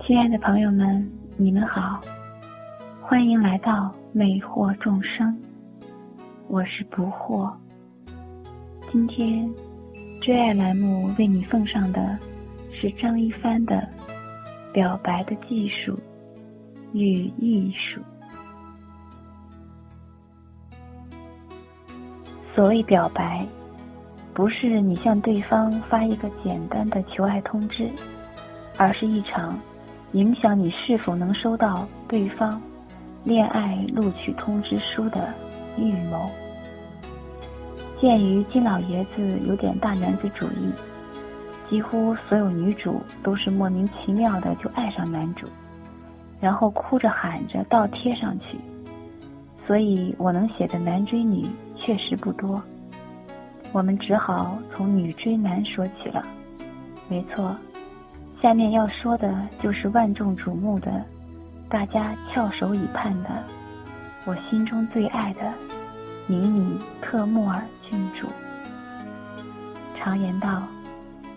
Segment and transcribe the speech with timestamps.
[0.00, 2.00] 亲爱的朋友们，你们好，
[3.00, 5.38] 欢迎来到魅惑众生，
[6.48, 7.52] 我是不惑。
[8.90, 9.48] 今天
[10.20, 12.18] 追爱栏目为你奉上的
[12.72, 13.88] 是张一帆的
[14.72, 15.96] 《表白的技术
[16.92, 18.00] 与艺术》。
[22.56, 23.46] 所谓表白，
[24.34, 27.88] 不是你向对方发一个简单的求爱通知，
[28.76, 29.56] 而是一场
[30.12, 32.60] 影响你是否能收到对方
[33.24, 35.32] 恋爱录取通知书的
[35.78, 36.30] 预谋。
[38.00, 40.72] 鉴于金老爷子有点大男子主义，
[41.70, 45.46] 几乎所有女主都是莫名其妙的就爱上男主，
[46.40, 48.58] 然后哭着喊着倒贴上去。
[49.66, 52.60] 所以我能写的男追女确实不多，
[53.70, 56.22] 我们只好从女追男说起了。
[57.08, 57.56] 没错，
[58.42, 61.04] 下面要说的就是万众瞩目的、
[61.68, 63.28] 大家翘首以盼的、
[64.24, 65.54] 我心中最爱的
[66.26, 68.26] 迷你特穆尔郡主。
[69.96, 70.60] 常言道，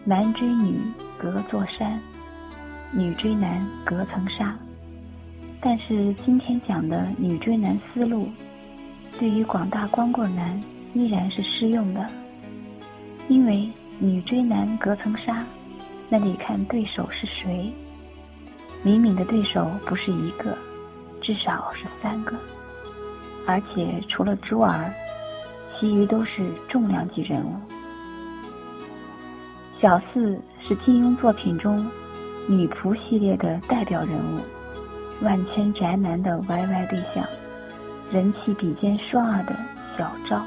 [0.03, 0.79] 男追女
[1.15, 2.01] 隔座山，
[2.91, 4.55] 女追男隔层纱。
[5.61, 8.27] 但是今天讲的女追男思路，
[9.19, 10.59] 对于广大光棍男
[10.95, 12.03] 依然是适用的。
[13.29, 13.69] 因为
[13.99, 15.45] 女追男隔层纱，
[16.09, 17.73] 那得看对手是谁。
[18.83, 20.57] 敏敏的对手不是一个，
[21.21, 22.35] 至少是三个，
[23.47, 24.93] 而且除了珠儿，
[25.79, 27.55] 其余都是重量级人物。
[29.81, 31.89] 小四是金庸作品中
[32.47, 34.39] 女仆系列的代表人物。
[35.21, 37.25] 万千宅男的 YY 对象，
[38.11, 39.55] 人气比肩双儿的
[39.97, 40.45] 小昭。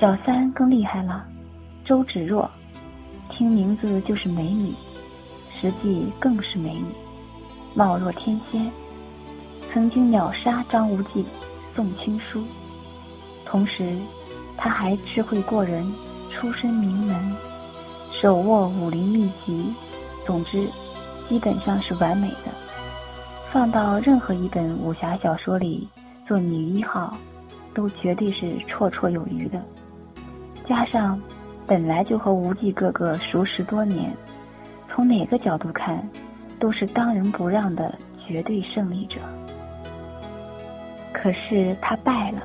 [0.00, 1.24] 小三更厉害了，
[1.84, 2.50] 周芷若，
[3.38, 4.74] 听名字就是美女，
[5.48, 6.86] 实际更是美女，
[7.72, 8.68] 貌若天仙，
[9.70, 11.24] 曾经秒杀张无忌、
[11.72, 12.42] 宋青书。
[13.46, 13.96] 同时，
[14.56, 15.88] 她还智慧过人，
[16.32, 17.36] 出身名门，
[18.10, 19.72] 手握武林秘籍，
[20.26, 20.68] 总之，
[21.28, 22.50] 基本上是完美的。
[23.52, 25.88] 放到任何一本武侠小说里
[26.26, 27.16] 做女一号，
[27.72, 29.62] 都绝对是绰绰有余的。
[30.66, 31.16] 加上
[31.68, 34.10] 本来就和无忌哥哥熟识多年，
[34.88, 36.02] 从哪个角度看，
[36.58, 37.94] 都是当仁不让的
[38.26, 39.20] 绝对胜利者。
[41.12, 42.42] 可是他败了，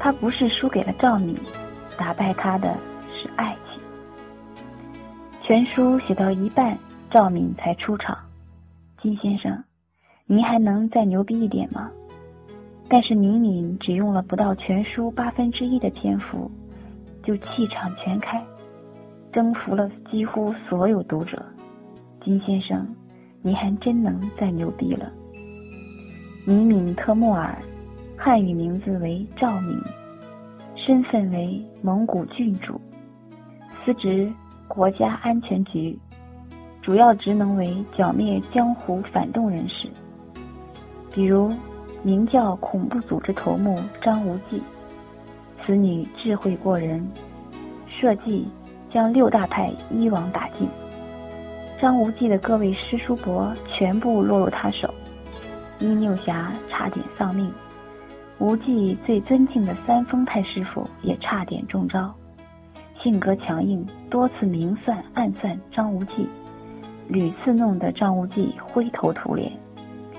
[0.00, 1.36] 他不是输给了赵敏，
[1.96, 2.74] 打败他的
[3.14, 3.80] 是爱情。
[5.40, 6.76] 全书写到一半，
[7.10, 8.18] 赵敏才出场，
[9.00, 9.62] 金先生。
[10.26, 11.88] 您还能再牛逼一点吗？
[12.88, 16.50] 但是敏敏只用了不到全书八分之一的篇幅，
[17.28, 18.42] 就气场全开，
[19.30, 21.44] 征服了几乎所有读者。
[22.24, 22.88] 金先生，
[23.42, 25.12] 你还真能再牛逼了。
[26.46, 27.58] 尼敏特穆尔，
[28.16, 29.78] 汉语名字为赵敏，
[30.74, 32.80] 身份为蒙古郡主，
[33.84, 34.32] 司职
[34.66, 35.98] 国家安全局，
[36.80, 39.86] 主要职能为剿灭江湖反动人士。
[41.12, 41.52] 比如，
[42.02, 44.62] 名叫恐怖组织头目张无忌，
[45.68, 47.06] 此女智慧过人，
[47.86, 48.48] 设计
[48.90, 50.66] 将六大派一网打尽。
[51.78, 54.88] 张无忌的各位师叔伯全部落入他手，
[55.78, 57.52] 殷六侠差点丧命，
[58.38, 62.14] 无忌最尊敬的三丰太师傅也差点中招。
[63.02, 66.26] 性格强硬，多次明算暗算张无忌，
[67.08, 69.52] 屡次弄得张无忌灰头土脸，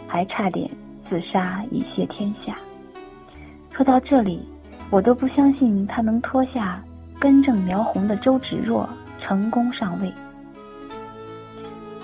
[0.08, 0.70] 还差点。
[1.10, 2.54] 自杀以谢天下。
[3.72, 4.48] 说到这里，
[4.92, 6.82] 我都不相信他能脱下
[7.20, 8.90] 根正苗红的周芷若
[9.20, 10.12] 成功上位。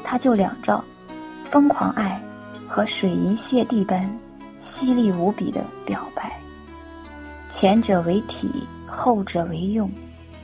[0.04, 0.84] 他就两招：
[1.52, 2.22] 疯狂爱
[2.68, 4.08] 和水银泻地般
[4.76, 6.40] 犀利无比的表白。
[7.58, 9.90] 前者为体，后者为用，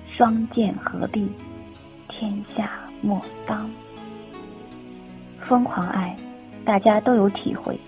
[0.07, 1.29] 双剑合璧，
[2.07, 2.71] 天下
[3.01, 3.69] 莫当。
[5.41, 6.15] 疯狂爱，
[6.65, 7.79] 大家都有体会。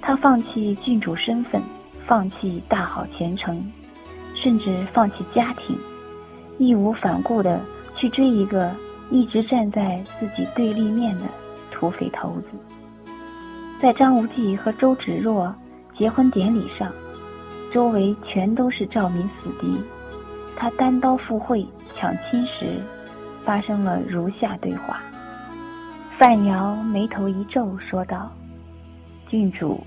[0.00, 1.60] 他放弃郡主身份，
[2.08, 3.70] 放弃大好前程，
[4.34, 5.78] 甚至放弃家庭，
[6.56, 7.60] 义无反顾地
[7.96, 8.74] 去追一个
[9.10, 11.26] 一直站在自己对立面的
[11.70, 12.46] 土匪头子。
[13.78, 15.54] 在张无忌和周芷若
[15.94, 16.90] 结婚典礼上，
[17.70, 19.78] 周围全都是赵敏死敌，
[20.56, 22.80] 他单刀赴会抢亲时，
[23.44, 25.02] 发生了如下对话：
[26.18, 28.32] 范瑶眉头一皱，说道。
[29.28, 29.78] 郡主，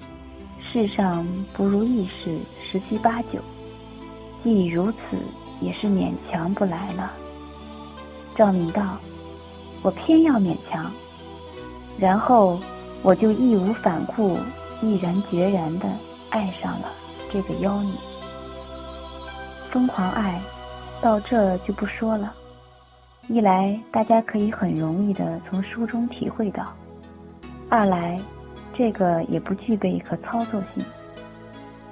[0.71, 3.39] 世上不如意事十七八九，
[4.41, 5.17] 既如此，
[5.59, 7.11] 也是勉强不来了。
[8.35, 8.97] 赵敏道
[9.83, 10.89] ：“我偏要勉强。”
[11.99, 12.57] 然后
[13.03, 14.37] 我就义无反顾、
[14.81, 15.89] 毅然决然地
[16.29, 16.89] 爱上了
[17.29, 17.91] 这个妖女。
[19.69, 20.41] 疯狂爱，
[21.01, 22.33] 到这就不说了。
[23.27, 26.63] 一来，大家可以很容易地从书中体会到；
[27.69, 28.17] 二来，
[28.73, 30.83] 这个也不具备可操作性。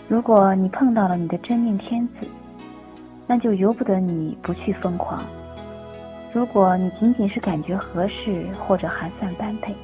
[0.08, 2.28] 如果你碰到了你的真命天子，
[3.28, 5.22] 那就由不得你不去疯狂。
[6.34, 9.76] 如果你仅仅是感觉合适或者还算般配，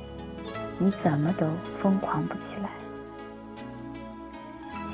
[0.79, 1.47] 你怎么都
[1.81, 2.69] 疯狂不起来。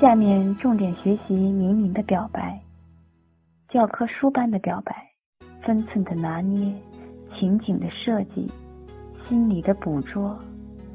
[0.00, 2.60] 下面重点学习明明的表白，
[3.68, 4.94] 教科书般的表白，
[5.62, 6.74] 分寸的拿捏，
[7.34, 8.50] 情景的设计，
[9.28, 10.36] 心理的捕捉，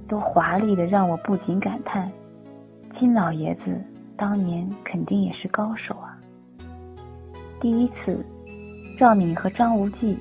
[0.08, 2.12] 都华丽的让我不禁感叹：
[2.98, 3.80] 金老爷子
[4.16, 6.18] 当年肯定也是高手啊。
[7.60, 8.26] 第一次，
[8.98, 10.18] 赵敏和张无忌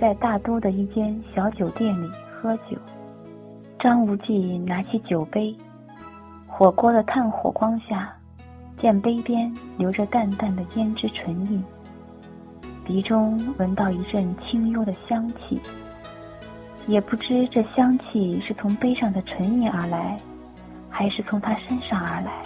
[0.00, 2.76] 在大都的一间小酒店里喝酒。
[3.78, 5.56] 张无忌拿起酒杯，
[6.46, 8.12] 火锅的炭火光下，
[8.76, 11.62] 见杯边留着淡淡的胭脂唇印，
[12.84, 15.60] 鼻中闻到一阵清幽的香气。
[16.86, 20.18] 也不知这香气是从杯上的唇印而来，
[20.90, 22.42] 还是从他身上而来，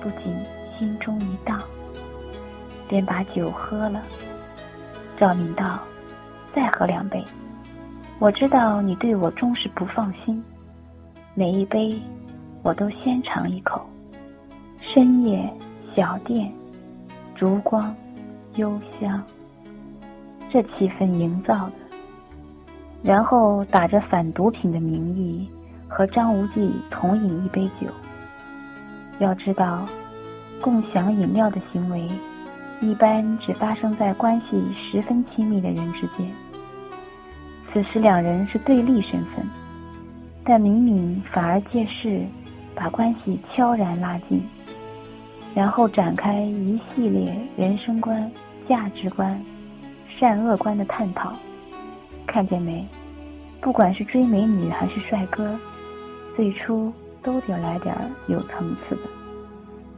[0.00, 0.34] 不禁
[0.78, 1.60] 心中一荡。
[2.88, 4.02] 便把酒喝了。
[5.18, 5.78] 赵敏道
[6.54, 7.24] ：“再喝两杯。
[8.18, 10.44] 我知道你对我终是不放心，
[11.34, 11.98] 每一杯
[12.62, 13.88] 我都先尝一口。
[14.78, 15.50] 深夜
[15.96, 16.52] 小店，
[17.34, 17.96] 烛光
[18.56, 19.24] 幽香，
[20.50, 21.81] 这气氛营造的。
[23.02, 25.48] 然后打着反毒品的名义，
[25.88, 27.88] 和张无忌同饮一杯酒。
[29.18, 29.84] 要知道，
[30.60, 32.08] 共享饮料的行为。”
[32.82, 36.28] 一般只发生在关系十分亲密的人之间。
[37.72, 39.46] 此时两人是对立身份，
[40.42, 42.26] 但明明反而借势
[42.74, 44.42] 把关系悄然拉近，
[45.54, 48.28] 然后展开一系列人生观、
[48.68, 49.40] 价值观、
[50.18, 51.32] 善恶观的探讨。
[52.32, 52.88] 看见没？
[53.60, 55.54] 不管是追美女还是帅哥，
[56.34, 56.90] 最初
[57.22, 57.94] 都得来点
[58.26, 59.02] 有层次的，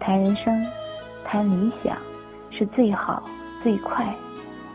[0.01, 0.67] 谈人生，
[1.25, 1.97] 谈理想。
[2.57, 3.21] 是最好、
[3.65, 4.15] 最快、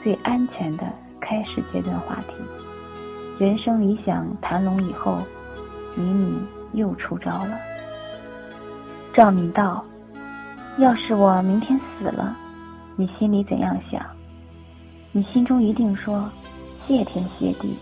[0.04, 0.84] 最安全的
[1.22, 2.34] 开始阶段话题。
[3.40, 5.18] 人生理想谈拢以后，
[5.96, 7.58] 敏敏又出招了。
[9.14, 9.82] 赵敏道
[10.78, 12.36] ：“要是我明天死了，
[12.98, 14.06] 你心里怎样想？
[15.14, 16.30] 你心中一定说：
[16.90, 17.78] 谢天谢地，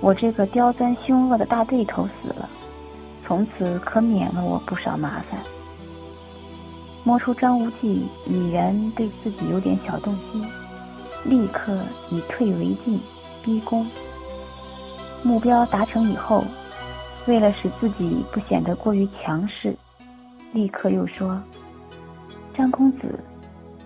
[0.00, 2.48] 我这个刁钻凶恶的大对头死了，
[3.24, 5.40] 从此可免了我不少麻烦。”
[7.04, 10.44] 摸出张无忌已然对自己有点小动心，
[11.24, 11.78] 立刻
[12.10, 12.98] 以退为进，
[13.44, 13.86] 逼宫。
[15.22, 16.42] 目标达成以后，
[17.26, 19.76] 为了使自己不显得过于强势，
[20.52, 21.40] 立刻又说
[22.52, 23.16] ：“张公子，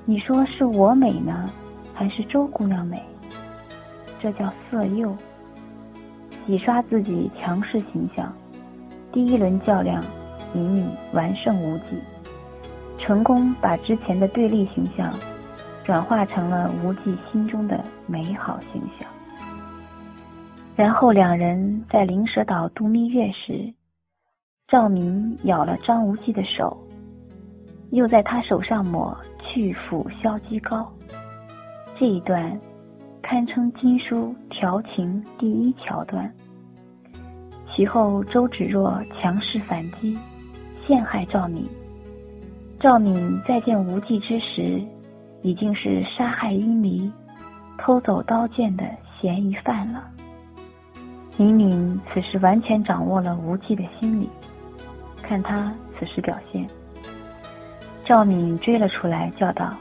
[0.06, 1.44] 你说是我美呢，
[1.92, 3.02] 还是周姑娘美？
[4.20, 5.16] 这叫色诱，
[6.46, 8.32] 洗刷自己强势形象。
[9.12, 10.02] 第一轮较量，
[10.54, 12.00] 隐隐完胜无忌。”
[12.98, 15.10] 成功把之前的对立形象
[15.84, 19.08] 转化成了无忌心中的美好形象。
[20.76, 23.72] 然后两人在灵蛇岛度蜜月时，
[24.66, 26.76] 赵明咬了张无忌的手，
[27.90, 30.92] 又在他手上抹去腐消积膏。
[31.96, 32.60] 这一段
[33.30, 36.32] 堪称金书调情第一桥段。
[37.70, 40.16] 其后周芷若强势反击，
[40.86, 41.68] 陷害赵敏。
[42.80, 44.82] 赵敏再见无忌之时，
[45.42, 47.12] 已经是杀害殷离、
[47.76, 48.82] 偷走刀剑的
[49.20, 50.08] 嫌疑犯了。
[51.36, 54.30] 敏敏此时完全掌握了无忌的心理，
[55.20, 56.66] 看他此时表现。
[58.06, 59.76] 赵敏追了出来，叫道：“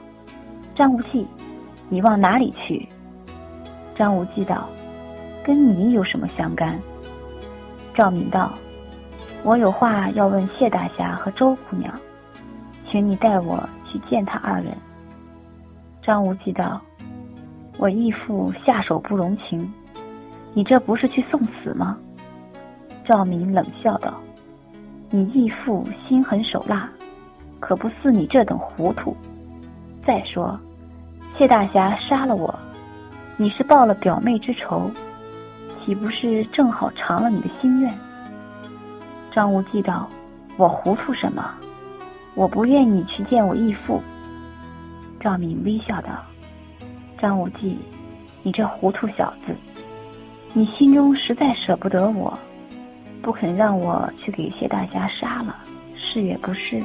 [0.75, 1.25] 张无忌，
[1.88, 2.86] 你往哪里去？”
[3.98, 4.70] 张无忌道
[5.44, 6.80] ：“跟你有什么相干？”
[7.96, 8.54] 赵敏道
[9.44, 11.92] ：“我有话要问谢大侠和周姑娘。”
[12.89, 14.77] 请你带我去见他二人。
[16.01, 16.80] 张无忌道
[17.77, 19.74] ：“我义父下手不容情，
[20.54, 21.98] 你这不是去送死吗？”
[23.04, 24.13] 赵敏冷笑道
[25.10, 26.89] ：“你义父心狠手辣，
[27.60, 29.18] 可不似你这等糊涂。
[30.06, 30.58] 再说，
[31.38, 32.58] 谢大侠杀了我，
[33.38, 34.91] 你是报了表妹之仇，
[35.79, 37.98] 岂不是正好偿了你的心愿？”
[39.32, 40.10] 张无忌道
[40.58, 41.53] ：“我糊涂什么？”
[42.34, 44.01] 我不愿你去见我义父。
[45.20, 46.24] 赵敏微笑道
[47.17, 47.79] ：“张无忌，
[48.44, 49.56] 你这糊涂小子，
[50.53, 52.38] 你心中实在舍不得我，
[53.24, 55.56] 不肯让我去给谢大侠杀了，
[55.96, 56.79] 是也不是。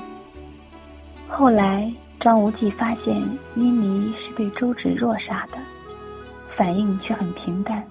[1.28, 3.14] 后来张无忌发现
[3.54, 5.58] 殷离是被周芷若杀的，
[6.56, 7.82] 反应却很平淡，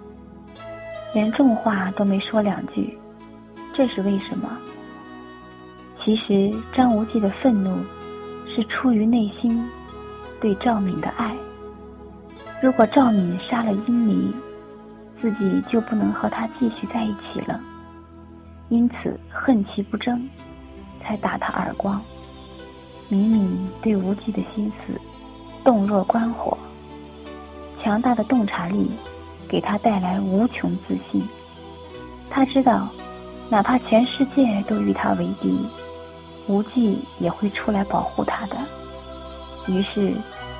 [1.14, 2.98] 连重话都没说两句。
[3.74, 4.50] 这是为什么？
[6.04, 7.78] 其实张无忌的愤怒
[8.48, 9.64] 是出于内心
[10.40, 11.36] 对赵敏的爱。
[12.62, 14.34] 如果赵敏杀了殷离，
[15.22, 17.60] 自己就不能和他继续在一起了，
[18.70, 20.28] 因此恨其不争，
[21.02, 22.02] 才打他耳光。
[23.10, 25.00] 敏敏对无忌的心思
[25.64, 26.58] 洞若观火，
[27.84, 28.90] 强大的洞察力
[29.48, 31.22] 给他带来无穷自信。
[32.30, 32.88] 他知道，
[33.50, 35.68] 哪怕全世界都与他为敌，
[36.48, 38.56] 无忌也会出来保护他的。
[39.68, 40.14] 于是，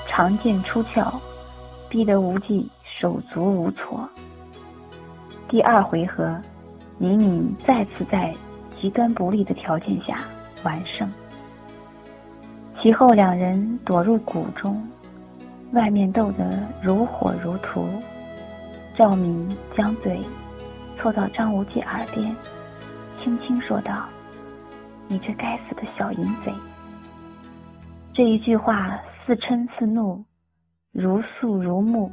[0.08, 1.12] 长剑出鞘，
[1.88, 4.08] 逼得无忌手足无措。
[5.48, 6.36] 第二回合，
[6.98, 8.34] 敏敏再次在
[8.80, 10.20] 极端不利的条件下
[10.64, 11.12] 完胜。
[12.82, 14.82] 其后两人躲入谷中，
[15.74, 17.88] 外面斗得如火如荼。
[18.94, 20.20] 赵敏将嘴
[20.98, 22.36] 凑到张无忌耳边，
[23.18, 24.08] 轻轻说道
[25.08, 26.54] ：“你这该死的小淫贼！”
[28.14, 30.24] 这一句话似嗔似怒，
[30.92, 32.12] 如诉如慕，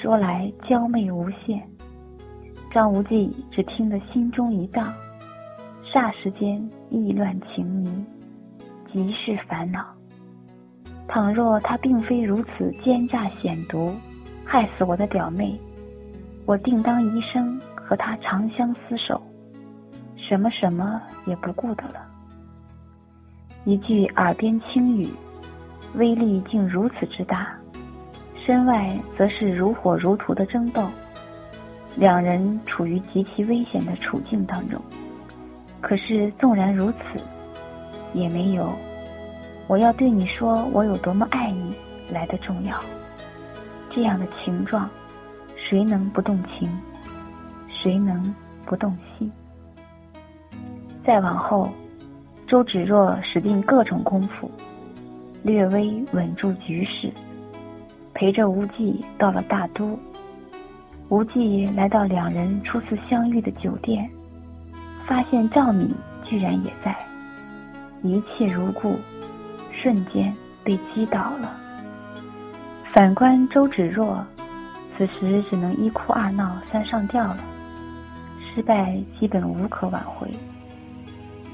[0.00, 1.62] 说来娇媚无限。
[2.72, 4.92] 张无忌只听得心中一荡，
[5.84, 8.04] 霎时间意乱情迷，
[8.92, 9.95] 极是烦恼。
[11.08, 13.94] 倘若他并非如此奸诈险毒，
[14.44, 15.58] 害死我的表妹，
[16.44, 19.22] 我定当一生和他长相厮守，
[20.16, 22.06] 什么什么也不顾的了。
[23.64, 25.08] 一句耳边轻语，
[25.94, 27.56] 威力竟如此之大，
[28.44, 30.88] 身外则是如火如荼的争斗。
[31.96, 34.78] 两人处于极其危险的处境当中，
[35.80, 37.20] 可是纵然如此，
[38.12, 38.70] 也没有
[39.66, 41.74] 我要对你说我有多么爱你
[42.10, 42.78] 来的重要。
[43.90, 44.88] 这样的情状，
[45.56, 46.70] 谁能不动情？
[47.68, 49.30] 谁能不动心？
[51.04, 51.68] 再往后，
[52.46, 54.50] 周芷若使尽各种功夫，
[55.42, 57.10] 略微稳住局势，
[58.12, 59.98] 陪着无忌到了大都。
[61.08, 64.08] 无忌来到两人初次相遇的酒店，
[65.06, 65.94] 发现赵敏
[66.24, 66.96] 居然也在，
[68.02, 68.96] 一切如故，
[69.86, 71.56] 瞬间被击倒了。
[72.92, 74.18] 反观周芷若，
[74.98, 77.38] 此时只能一哭二闹三上吊了，
[78.40, 80.28] 失败基本无可挽回。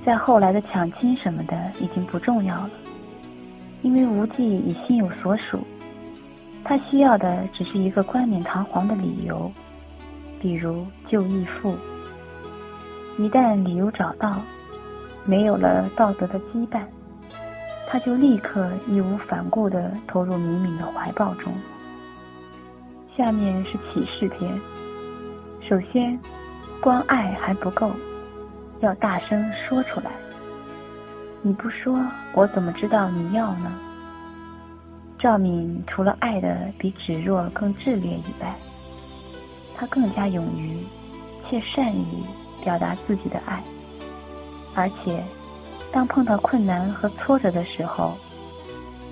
[0.03, 2.71] 在后来的抢亲什么的已经不重要了，
[3.83, 5.61] 因为无忌已心有所属。
[6.65, 9.53] 他需要的只是一个冠冕堂皇的理由，
[10.41, 11.77] 比如救义父。
[13.19, 14.41] 一旦理由找到，
[15.27, 16.81] 没有了道德的羁绊，
[17.93, 21.53] 他就立刻义无反顾地投入敏敏的怀抱中。
[23.15, 24.59] 下面是启示篇。
[25.61, 26.19] 首先，
[26.81, 27.91] 光爱还不够，
[28.81, 30.11] 要大声说出来。
[31.43, 33.71] 你不说，我怎么知道你要呢？
[35.19, 38.57] 赵敏除了爱的比芷若更炽烈以外，
[39.77, 40.79] 她更加勇于，
[41.47, 42.07] 且善于
[42.65, 43.63] 表达自己的爱。
[44.75, 45.23] 而且，
[45.93, 48.17] 当碰到困难和挫折的时候，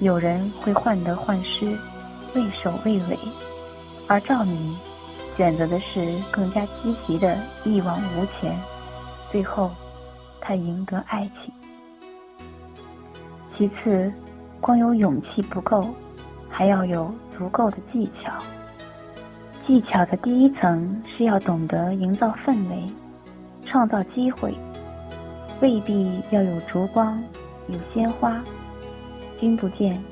[0.00, 1.66] 有人会患得患失，
[2.34, 3.18] 畏首畏尾，
[4.08, 4.76] 而赵敏
[5.36, 8.58] 选择的是更加积极的一往无前。
[9.28, 9.70] 最后，
[10.40, 11.52] 她赢得爱情。
[13.52, 14.12] 其次。
[14.62, 15.82] 光有勇气不够，
[16.50, 18.30] 还要有足够的技巧。
[19.66, 22.86] 技巧的第一层是要懂得营造氛围，
[23.64, 24.54] 创造机会，
[25.60, 27.22] 未必要有烛光、
[27.68, 28.42] 有鲜花。
[29.38, 30.02] 君不见，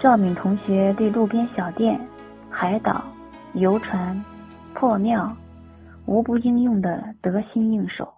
[0.00, 1.98] 赵敏同学对路边小店、
[2.50, 3.04] 海岛、
[3.54, 4.22] 游船、
[4.74, 5.34] 破庙，
[6.06, 8.12] 无不应用的得心应手。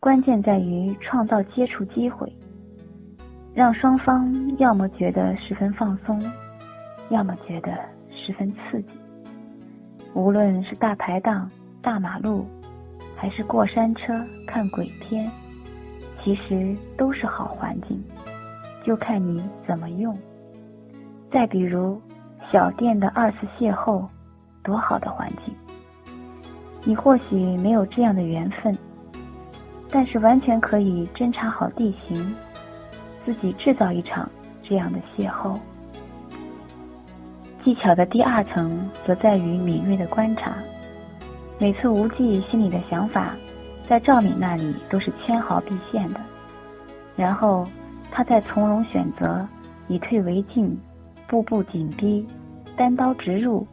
[0.00, 2.32] 关键在于创造接触机会。
[3.54, 6.18] 让双方要么觉得十分放松，
[7.10, 7.78] 要么觉得
[8.10, 8.88] 十分刺激。
[10.14, 11.50] 无论是大排档、
[11.82, 12.46] 大马路，
[13.14, 15.30] 还是过山车、看鬼片，
[16.22, 18.02] 其实都是好环境，
[18.84, 20.16] 就看你怎么用。
[21.30, 22.00] 再比如
[22.50, 24.06] 小店的二次邂逅，
[24.62, 25.54] 多好的环境！
[26.84, 28.76] 你或许没有这样的缘分，
[29.90, 32.34] 但是完全可以侦查好地形。
[33.24, 34.28] 自己制造一场
[34.64, 35.56] 这样的邂逅。
[37.62, 40.54] 技巧的第二层则在于敏锐的观察。
[41.60, 43.36] 每次无忌心里的想法
[43.88, 46.20] 在赵敏那里都是纤毫毕现的。
[47.16, 47.66] 然后，
[48.10, 49.46] 他再从容选择
[49.88, 50.78] 以退为进、
[51.26, 52.26] 步步紧逼、
[52.76, 53.66] 单刀直入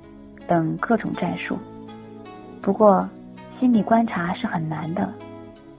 [0.48, 1.58] 等各种战术。
[2.62, 3.08] 不过，
[3.60, 5.12] 心理观察是很难的，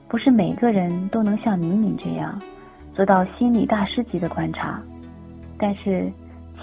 [0.08, 2.40] 不是每个人都能像敏敏这样
[2.94, 4.80] 做到心理大师级的观察。
[5.58, 6.10] 但是，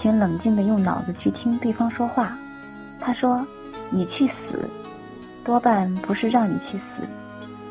[0.00, 2.36] 请冷静地用脑子去听对方说话。
[2.98, 3.46] 他说
[3.90, 4.68] ：“你去死。”
[5.44, 7.08] 多半不是让你去死，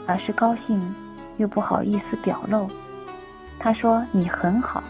[0.08, 0.96] 而是高兴
[1.38, 2.68] 又不好意思表露。
[3.60, 4.84] 他说你很好，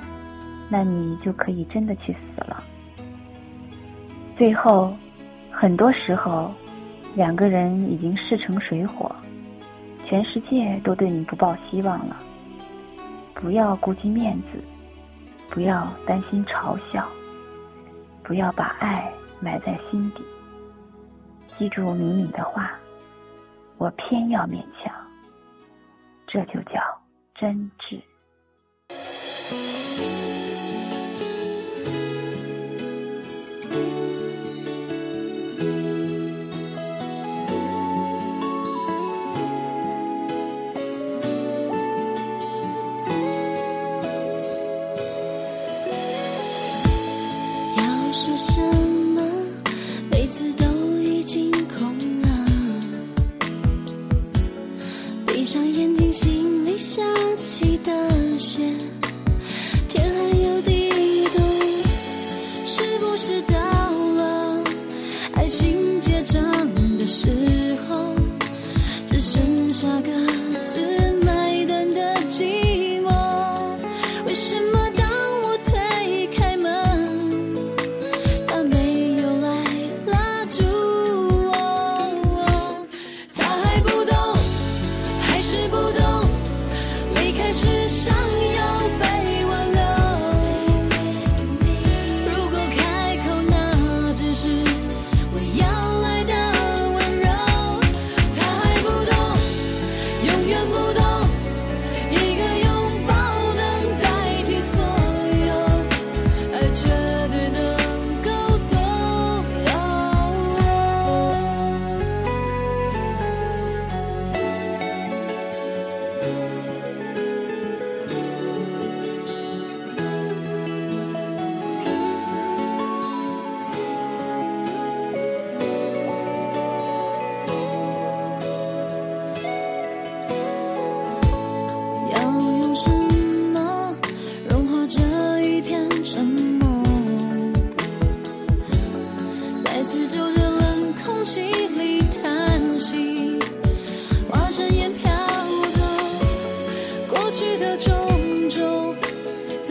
[0.70, 2.64] 那你就可以真的去死了。
[4.38, 4.96] 最后，
[5.52, 6.52] 很多时候，
[7.16, 9.14] 两个人已经势成水火，
[10.06, 12.16] 全世界都对你不抱希望了。
[13.34, 14.60] 不要顾及面子，
[15.50, 17.08] 不要担心嘲笑，
[18.24, 20.22] 不要把爱埋在心底。
[21.58, 22.72] 记住敏敏的话，
[23.78, 24.94] 我偏要勉强，
[26.27, 26.79] 这就叫
[27.34, 28.01] 真挚。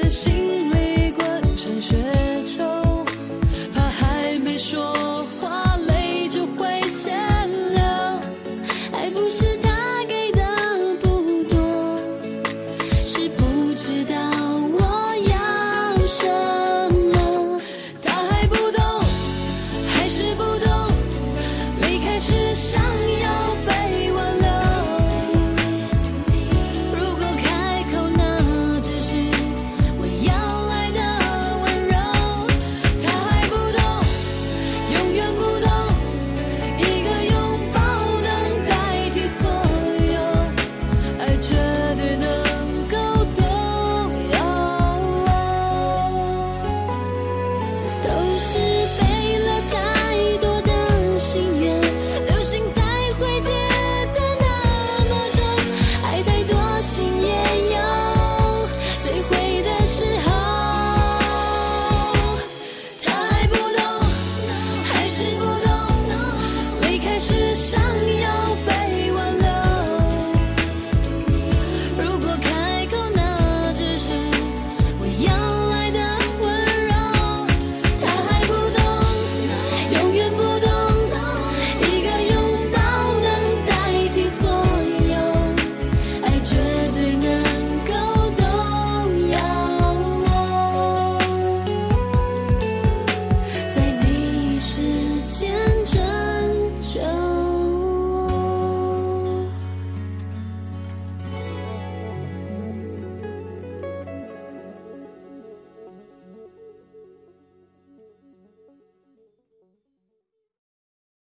[0.09, 0.46] 心